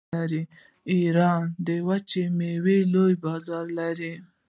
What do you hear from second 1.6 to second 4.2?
د وچو میوو لوی بازار لري.